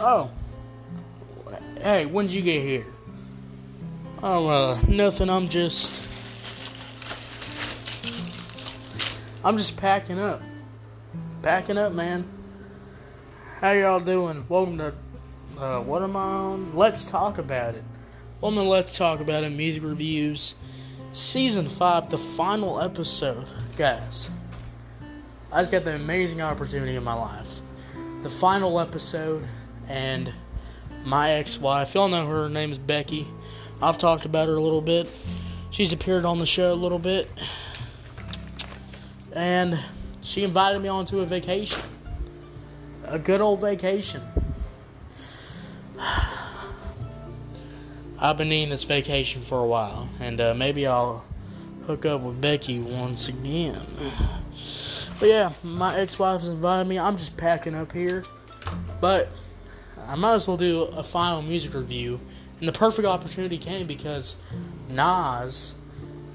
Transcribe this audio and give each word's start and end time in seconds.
Oh. 0.00 0.30
Hey, 1.80 2.06
when'd 2.06 2.30
you 2.30 2.40
get 2.40 2.62
here? 2.62 2.86
Oh, 4.22 4.46
uh, 4.46 4.80
nothing. 4.86 5.28
I'm 5.28 5.48
just. 5.48 6.04
I'm 9.44 9.56
just 9.56 9.76
packing 9.76 10.20
up. 10.20 10.40
Packing 11.42 11.78
up, 11.78 11.92
man. 11.92 12.24
How 13.60 13.72
y'all 13.72 13.98
doing? 13.98 14.44
Welcome 14.48 14.78
to. 14.78 14.94
Uh, 15.58 15.80
what 15.80 16.04
am 16.04 16.14
I 16.14 16.20
on? 16.20 16.76
Let's 16.76 17.10
talk 17.10 17.38
about 17.38 17.74
it. 17.74 17.82
Welcome 18.40 18.62
to 18.62 18.68
Let's 18.68 18.96
Talk 18.96 19.18
About 19.18 19.42
It 19.42 19.50
Music 19.50 19.82
Reviews. 19.82 20.54
Season 21.10 21.68
5, 21.68 22.10
the 22.10 22.18
final 22.18 22.80
episode. 22.80 23.44
Guys, 23.76 24.30
I 25.52 25.58
just 25.58 25.72
got 25.72 25.84
the 25.84 25.96
amazing 25.96 26.40
opportunity 26.40 26.94
in 26.94 27.02
my 27.02 27.14
life. 27.14 27.60
The 28.22 28.30
final 28.30 28.78
episode, 28.78 29.44
and 29.88 30.32
my 31.04 31.32
ex 31.32 31.58
wife, 31.58 31.94
y'all 31.94 32.08
know 32.08 32.26
her, 32.26 32.42
her 32.44 32.48
name 32.48 32.70
is 32.70 32.78
Becky. 32.78 33.26
I've 33.80 33.98
talked 33.98 34.24
about 34.24 34.48
her 34.48 34.54
a 34.54 34.60
little 34.60 34.82
bit. 34.82 35.10
She's 35.70 35.92
appeared 35.92 36.24
on 36.24 36.38
the 36.38 36.46
show 36.46 36.72
a 36.72 36.74
little 36.74 36.98
bit. 36.98 37.30
And 39.32 39.78
she 40.22 40.44
invited 40.44 40.80
me 40.82 40.88
onto 40.88 41.20
a 41.20 41.24
vacation. 41.24 41.80
A 43.06 43.18
good 43.18 43.40
old 43.40 43.60
vacation. 43.60 44.20
I've 48.20 48.36
been 48.36 48.48
needing 48.48 48.70
this 48.70 48.82
vacation 48.82 49.42
for 49.42 49.60
a 49.60 49.66
while, 49.66 50.08
and 50.20 50.40
uh, 50.40 50.52
maybe 50.52 50.88
I'll 50.88 51.24
hook 51.86 52.04
up 52.04 52.20
with 52.22 52.40
Becky 52.40 52.80
once 52.80 53.28
again. 53.28 53.80
But 55.20 55.28
yeah, 55.28 55.52
my 55.62 55.96
ex-wife 55.96 56.40
has 56.40 56.48
invited 56.48 56.88
me. 56.88 56.98
I'm 56.98 57.16
just 57.16 57.36
packing 57.36 57.76
up 57.76 57.92
here, 57.92 58.24
but 59.00 59.28
I 60.08 60.16
might 60.16 60.34
as 60.34 60.48
well 60.48 60.56
do 60.56 60.82
a 60.82 61.02
final 61.02 61.42
music 61.42 61.74
review. 61.74 62.18
And 62.58 62.66
the 62.66 62.72
perfect 62.72 63.06
opportunity 63.06 63.58
came 63.58 63.86
because 63.86 64.34
Nas 64.88 65.74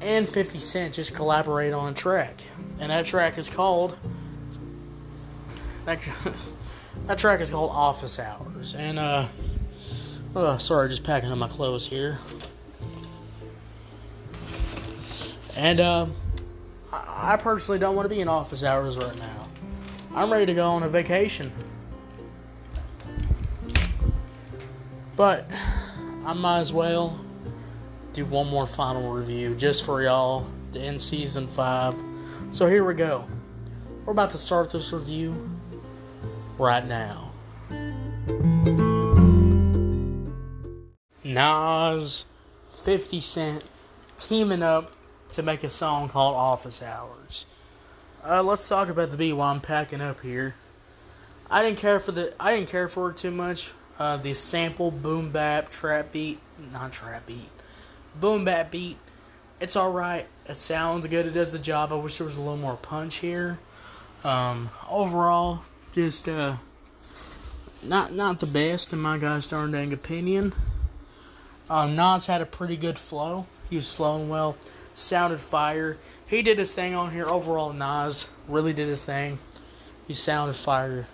and 0.00 0.28
50 0.28 0.58
Cent 0.60 0.94
just 0.94 1.14
collaborate 1.14 1.72
on 1.72 1.90
a 1.90 1.94
track, 1.94 2.40
and 2.78 2.90
that 2.90 3.06
track 3.06 3.38
is 3.38 3.48
called 3.48 3.98
that, 5.84 5.98
that 7.06 7.18
track 7.18 7.40
is 7.40 7.50
called 7.50 7.70
Office 7.72 8.20
Hours, 8.20 8.74
and 8.74 8.98
uh. 8.98 9.26
Oh, 10.34 10.56
sorry, 10.56 10.88
just 10.88 11.04
packing 11.04 11.30
up 11.30 11.36
my 11.36 11.48
clothes 11.48 11.86
here. 11.86 12.18
And 15.58 15.78
uh, 15.78 16.06
I 16.90 17.36
personally 17.36 17.78
don't 17.78 17.94
want 17.94 18.08
to 18.08 18.14
be 18.14 18.22
in 18.22 18.28
office 18.28 18.64
hours 18.64 18.96
right 18.96 19.18
now. 19.18 19.48
I'm 20.14 20.32
ready 20.32 20.46
to 20.46 20.54
go 20.54 20.70
on 20.70 20.84
a 20.84 20.88
vacation. 20.88 21.52
But 25.22 25.48
I 26.26 26.32
might 26.32 26.58
as 26.58 26.72
well 26.72 27.16
do 28.12 28.24
one 28.24 28.48
more 28.48 28.66
final 28.66 29.12
review 29.12 29.54
just 29.54 29.86
for 29.86 30.02
y'all 30.02 30.48
to 30.72 30.80
end 30.80 31.00
season 31.00 31.46
five. 31.46 31.94
So 32.50 32.66
here 32.66 32.82
we 32.82 32.94
go. 32.94 33.24
We're 34.04 34.14
about 34.14 34.30
to 34.30 34.36
start 34.36 34.72
this 34.72 34.92
review 34.92 35.48
right 36.58 36.84
now. 36.84 37.30
Nas, 41.22 42.26
50 42.72 43.20
Cent 43.20 43.64
teaming 44.16 44.64
up 44.64 44.90
to 45.30 45.44
make 45.44 45.62
a 45.62 45.70
song 45.70 46.08
called 46.08 46.34
Office 46.34 46.82
Hours. 46.82 47.46
Uh, 48.26 48.42
let's 48.42 48.68
talk 48.68 48.88
about 48.88 49.12
the 49.12 49.16
beat 49.16 49.34
while 49.34 49.52
I'm 49.52 49.60
packing 49.60 50.00
up 50.00 50.18
here. 50.18 50.56
I 51.48 51.62
didn't 51.62 51.78
care 51.78 52.00
for 52.00 52.10
the 52.10 52.34
I 52.40 52.56
didn't 52.56 52.70
care 52.70 52.88
for 52.88 53.10
it 53.12 53.18
too 53.18 53.30
much. 53.30 53.72
Uh, 53.98 54.16
the 54.16 54.32
sample 54.34 54.90
boom 54.90 55.30
bap 55.30 55.68
trap 55.68 56.12
beat, 56.12 56.38
not 56.72 56.92
trap 56.92 57.26
beat, 57.26 57.50
boom 58.20 58.44
bap 58.44 58.70
beat. 58.70 58.96
It's 59.60 59.76
all 59.76 59.92
right. 59.92 60.26
It 60.46 60.56
sounds 60.56 61.06
good. 61.06 61.26
It 61.26 61.34
does 61.34 61.52
the 61.52 61.58
job. 61.58 61.92
I 61.92 61.96
wish 61.96 62.18
there 62.18 62.26
was 62.26 62.36
a 62.36 62.40
little 62.40 62.56
more 62.56 62.76
punch 62.76 63.16
here. 63.16 63.60
Um, 64.24 64.70
overall, 64.90 65.62
just 65.92 66.28
uh, 66.28 66.56
not 67.82 68.12
not 68.12 68.40
the 68.40 68.46
best 68.46 68.92
in 68.92 69.00
my 69.00 69.18
guy's 69.18 69.46
darn 69.46 69.72
dang 69.72 69.92
opinion. 69.92 70.52
Um, 71.70 71.96
Nas 71.96 72.26
had 72.26 72.40
a 72.40 72.46
pretty 72.46 72.76
good 72.76 72.98
flow. 72.98 73.46
He 73.70 73.76
was 73.76 73.94
flowing 73.94 74.28
well, 74.28 74.56
sounded 74.94 75.38
fire. 75.38 75.96
He 76.26 76.42
did 76.42 76.58
his 76.58 76.74
thing 76.74 76.94
on 76.94 77.10
here. 77.12 77.26
Overall, 77.26 77.72
Nas 77.72 78.30
really 78.48 78.72
did 78.72 78.88
his 78.88 79.04
thing. 79.04 79.38
He 80.06 80.14
sounded 80.14 80.54
fire. 80.54 81.06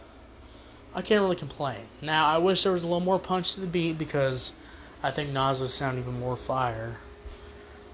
I 0.94 1.02
can't 1.02 1.22
really 1.22 1.36
complain. 1.36 1.80
Now, 2.00 2.26
I 2.26 2.38
wish 2.38 2.62
there 2.62 2.72
was 2.72 2.82
a 2.82 2.86
little 2.86 3.00
more 3.00 3.18
punch 3.18 3.54
to 3.54 3.60
the 3.60 3.66
beat 3.66 3.98
because 3.98 4.52
I 5.02 5.10
think 5.10 5.30
Nas 5.30 5.60
would 5.60 5.70
sound 5.70 5.98
even 5.98 6.18
more 6.18 6.36
fire. 6.36 6.96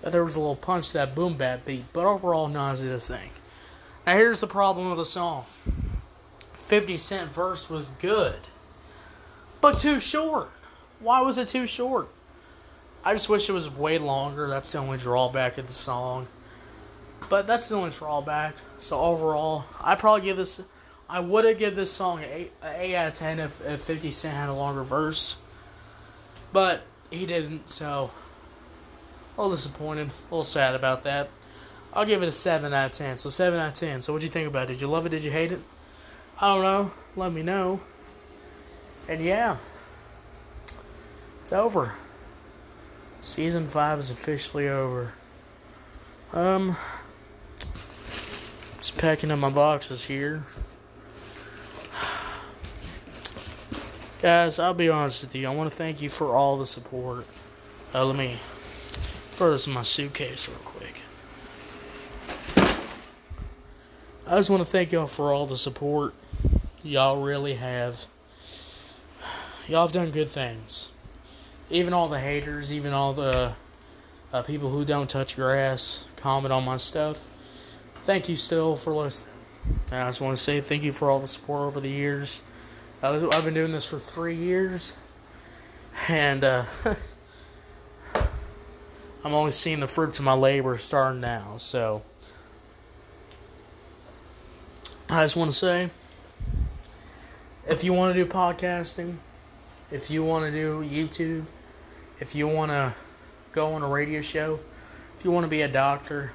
That 0.03 0.13
there 0.13 0.25
was 0.25 0.37
a 0.37 0.41
little 0.41 0.57
punch 0.57 0.89
to 0.89 0.93
that 0.95 1.15
boom 1.15 1.37
bap 1.37 1.65
beat, 1.65 1.85
but 1.93 2.05
overall, 2.05 2.49
Nas 2.49 2.83
did 2.83 2.93
his 2.93 3.09
thing. 3.09 3.31
Now, 4.07 4.15
here's 4.17 4.41
the 4.41 4.47
problem 4.47 4.89
with 4.89 4.99
the 4.99 5.07
song 5.07 5.45
50 6.55 6.97
Cent 6.97 7.31
verse 7.31 7.69
was 7.69 7.89
good, 7.99 8.39
but 9.61 9.79
too 9.79 10.01
short. 10.01 10.51
Why 11.01 11.21
was 11.21 11.37
it 11.37 11.49
too 11.49 11.67
short? 11.67 12.09
I 13.05 13.13
just 13.13 13.29
wish 13.29 13.51
it 13.51 13.53
was 13.53 13.69
way 13.69 13.99
longer. 13.99 14.49
That's 14.49 14.73
the 14.73 14.79
only 14.79 14.97
drawback 14.97 15.59
of 15.59 15.67
the 15.67 15.75
song. 15.75 16.27
But 17.29 17.47
that's 17.47 17.69
the 17.69 17.77
only 17.77 17.91
drawback. 17.91 18.55
So 18.79 18.99
overall, 18.99 19.65
I 19.83 19.95
probably 19.95 20.23
give 20.23 20.39
this. 20.39 20.63
I 21.09 21.21
would 21.21 21.45
have 21.45 21.59
give 21.59 21.77
this 21.77 21.93
song 21.93 22.23
an 22.23 22.31
8, 22.31 22.53
an 22.63 22.75
8 22.77 22.97
out 22.97 23.07
of 23.09 23.13
10 23.15 23.39
if, 23.41 23.67
if 23.67 23.81
50 23.83 24.11
Cent 24.11 24.35
had 24.35 24.49
a 24.49 24.55
longer 24.55 24.83
verse. 24.83 25.39
But 26.53 26.83
he 27.11 27.27
didn't, 27.27 27.69
so. 27.69 28.11
A 29.37 29.43
little 29.43 29.57
disappointed. 29.57 30.09
A 30.09 30.35
little 30.35 30.45
sad 30.45 30.75
about 30.75 31.05
that. 31.05 31.29
I'll 31.93 32.07
give 32.07 32.23
it 32.23 32.29
a 32.29 32.33
7 32.33 32.73
out 32.73 32.87
of 32.87 32.93
10. 32.93 33.17
So 33.19 33.29
7 33.29 33.59
out 33.59 33.69
of 33.69 33.75
10. 33.75 34.01
So 34.01 34.13
what 34.13 34.21
do 34.21 34.27
you 34.27 34.33
think 34.33 34.49
about 34.49 34.65
it? 34.65 34.75
Did 34.75 34.81
you 34.81 34.89
love 34.89 35.07
it? 35.07 35.11
Did 35.11 35.25
you 35.25 35.31
hate 35.31 35.53
it? 35.53 35.61
I 36.41 36.55
don't 36.55 36.63
know. 36.63 36.91
Let 37.17 37.33
me 37.33 37.43
know. 37.43 37.81
And 39.09 39.23
yeah. 39.23 39.57
It's 41.43 41.53
over. 41.53 41.95
Season 43.21 43.69
5 43.69 43.99
is 43.99 44.11
officially 44.11 44.69
over. 44.69 45.13
Um, 46.33 46.77
just 48.79 48.99
packing 48.99 49.31
up 49.31 49.39
my 49.39 49.51
boxes 49.51 50.05
here. 50.05 50.45
Guys, 54.25 54.59
I'll 54.59 54.73
be 54.73 54.89
honest 54.89 55.21
with 55.21 55.35
you. 55.35 55.47
I 55.47 55.51
want 55.51 55.71
to 55.71 55.77
thank 55.77 56.01
you 56.01 56.09
for 56.09 56.35
all 56.35 56.57
the 56.57 56.65
support. 56.65 57.27
Uh, 57.95 58.07
let 58.07 58.17
me 58.17 58.39
throw 59.33 59.51
this 59.51 59.67
in 59.67 59.75
my 59.75 59.83
suitcase 59.83 60.49
real 60.49 60.57
quick. 60.65 61.03
I 64.27 64.37
just 64.37 64.49
want 64.49 64.65
to 64.65 64.65
thank 64.65 64.93
y'all 64.93 65.07
for 65.07 65.31
all 65.31 65.45
the 65.45 65.59
support. 65.59 66.15
Y'all 66.83 67.21
really 67.21 67.53
have. 67.53 68.07
Y'all 69.69 69.83
have 69.83 69.93
done 69.93 70.11
good 70.11 70.29
things 70.29 70.89
even 71.69 71.93
all 71.93 72.09
the 72.09 72.19
haters, 72.19 72.73
even 72.73 72.95
all 72.95 73.13
the 73.13 73.53
uh, 74.33 74.43
people 74.43 74.71
who 74.71 74.87
don't 74.87 75.11
touch 75.11 75.37
grass, 75.37 76.09
comment 76.17 76.51
on 76.51 76.65
my 76.65 76.79
stuff. 76.79 77.19
Thank 77.97 78.31
you 78.31 78.37
still 78.37 78.75
for 78.75 78.95
listening. 78.95 79.35
And 79.91 80.01
I 80.01 80.09
just 80.09 80.21
want 80.21 80.37
to 80.37 80.43
say 80.43 80.61
thank 80.63 80.83
you 80.83 80.93
for 80.93 81.11
all 81.11 81.19
the 81.19 81.27
support 81.27 81.67
over 81.67 81.81
the 81.81 81.91
years. 81.91 82.43
Uh, 83.05 83.29
I've 83.33 83.45
been 83.45 83.53
doing 83.53 83.71
this 83.71 83.85
for 83.85 83.99
three 83.99 84.35
years, 84.35 84.97
and 86.09 86.43
uh, 86.43 86.65
I'm 89.23 89.35
only 89.35 89.51
seeing 89.51 89.81
the 89.81 89.87
fruits 89.87 90.19
of 90.21 90.25
my 90.25 90.33
labor 90.33 90.79
starting 90.79 91.21
now. 91.21 91.59
So 91.59 92.01
I 95.11 95.23
just 95.23 95.37
want 95.37 95.51
to 95.51 95.55
say, 95.55 95.91
if 97.69 97.85
you 97.85 97.93
want 97.93 98.15
to 98.15 98.25
do 98.25 98.31
podcasting, 98.31 99.17
if 99.93 100.11
you 100.11 100.25
want 100.25 100.47
to 100.47 100.51
do 100.51 100.83
YouTube, 100.83 101.45
if 102.21 102.35
you 102.35 102.49
want 102.49 102.71
to 102.71 102.95
go 103.53 103.75
on 103.75 103.83
a 103.83 103.87
radio 103.87 104.23
show, 104.23 104.59
if 105.19 105.27
you 105.27 105.31
want 105.31 105.45
to 105.45 105.51
be 105.51 105.61
a 105.61 105.69
doctor, 105.69 106.33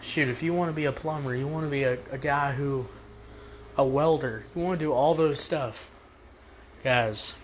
shoot, 0.00 0.28
if 0.28 0.42
you 0.42 0.54
want 0.54 0.70
to 0.70 0.74
be 0.74 0.86
a 0.86 0.92
plumber, 0.92 1.36
you 1.36 1.46
want 1.46 1.64
to 1.66 1.70
be 1.70 1.84
a, 1.84 1.96
a 2.10 2.18
guy 2.18 2.50
who, 2.50 2.84
a 3.76 3.86
welder, 3.86 4.44
you 4.54 4.62
want 4.62 4.78
to 4.78 4.86
do 4.86 4.92
all 4.92 5.14
those 5.14 5.40
stuff, 5.40 5.90
guys, 6.84 7.34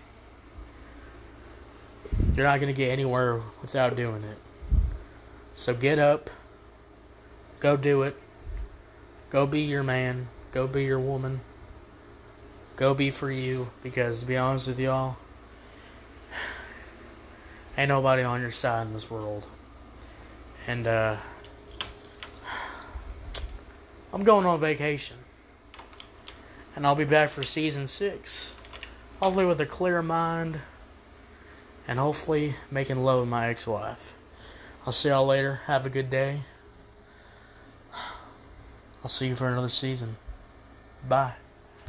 you're 2.34 2.46
not 2.46 2.60
going 2.60 2.72
to 2.72 2.76
get 2.76 2.90
anywhere 2.90 3.40
without 3.62 3.96
doing 3.96 4.22
it. 4.24 4.38
So 5.54 5.74
get 5.74 5.98
up, 5.98 6.30
go 7.60 7.76
do 7.76 8.02
it, 8.02 8.16
go 9.30 9.46
be 9.46 9.62
your 9.62 9.82
man, 9.82 10.28
go 10.52 10.66
be 10.66 10.84
your 10.84 11.00
woman, 11.00 11.40
go 12.76 12.94
be 12.94 13.10
for 13.10 13.30
you, 13.30 13.70
because 13.82 14.20
to 14.20 14.26
be 14.26 14.36
honest 14.36 14.68
with 14.68 14.78
y'all, 14.78 15.16
ain't 17.76 17.88
nobody 17.88 18.22
on 18.22 18.40
your 18.40 18.50
side 18.50 18.86
in 18.86 18.92
this 18.92 19.10
world. 19.10 19.46
And 20.66 20.86
uh, 20.86 21.16
I'm 24.12 24.22
going 24.24 24.44
on 24.46 24.60
vacation. 24.60 25.16
And 26.78 26.86
I'll 26.86 26.94
be 26.94 27.02
back 27.02 27.30
for 27.30 27.42
season 27.42 27.88
six 27.88 28.54
hopefully 29.20 29.46
with 29.46 29.60
a 29.60 29.66
clear 29.66 30.02
mind, 30.02 30.60
and 31.86 31.98
hopefully 31.98 32.54
making 32.70 33.02
love 33.02 33.20
with 33.20 33.28
my 33.28 33.48
ex-wife. 33.48 34.14
I'll 34.86 34.92
see 34.92 35.08
y'all 35.08 35.26
later. 35.26 35.60
Have 35.66 35.86
a 35.86 35.90
good 35.90 36.10
day. 36.10 36.40
I'll 39.02 39.08
see 39.08 39.28
you 39.28 39.34
for 39.34 39.48
another 39.48 39.68
season. 39.68 40.16
Bye. 41.08 41.34